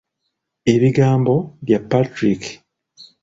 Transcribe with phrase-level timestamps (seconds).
[0.73, 2.43] Ebigambo bya Patrick.